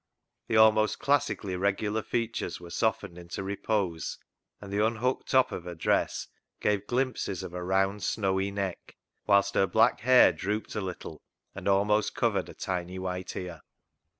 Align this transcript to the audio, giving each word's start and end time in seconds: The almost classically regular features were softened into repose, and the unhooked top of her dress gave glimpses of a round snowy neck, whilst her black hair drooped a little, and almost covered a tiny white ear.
The 0.47 0.57
almost 0.57 0.97
classically 0.97 1.55
regular 1.55 2.01
features 2.01 2.59
were 2.59 2.71
softened 2.71 3.19
into 3.19 3.43
repose, 3.43 4.17
and 4.59 4.73
the 4.73 4.83
unhooked 4.83 5.29
top 5.29 5.51
of 5.51 5.65
her 5.65 5.75
dress 5.75 6.27
gave 6.59 6.87
glimpses 6.87 7.43
of 7.43 7.53
a 7.53 7.63
round 7.63 8.01
snowy 8.01 8.49
neck, 8.49 8.97
whilst 9.27 9.53
her 9.53 9.67
black 9.67 9.99
hair 9.99 10.33
drooped 10.33 10.73
a 10.73 10.81
little, 10.81 11.21
and 11.53 11.67
almost 11.67 12.15
covered 12.15 12.49
a 12.49 12.55
tiny 12.55 12.97
white 12.97 13.35
ear. 13.35 13.61